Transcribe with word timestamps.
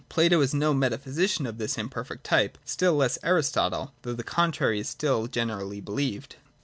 Plato 0.09 0.41
is 0.41 0.51
no 0.51 0.73
metaphysician 0.73 1.45
of 1.45 1.59
this 1.59 1.77
imperfect 1.77 2.23
type, 2.23 2.57
still 2.65 2.95
less 2.95 3.19
Aristotle, 3.21 3.93
although 4.03 4.15
the 4.15 4.23
contrary 4.23 4.79
is 4.79 4.95
generally 4.95 5.79
believed. 5.79 6.37